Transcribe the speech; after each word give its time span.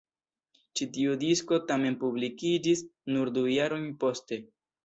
Ĉi 0.79 0.87
tiu 0.95 1.17
disko 1.25 1.59
tamen 1.73 1.99
publikiĝis 2.05 2.83
nur 3.15 3.33
du 3.37 3.47
jarojn 3.53 3.89
poste. 4.07 4.43